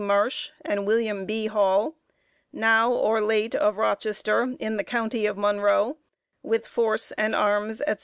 [0.03, 1.45] Marsh and William B.
[1.45, 1.93] Hall,
[2.51, 5.97] now, or late of Rochester, in the County of Monroe,
[6.41, 7.95] with force and arms, &c.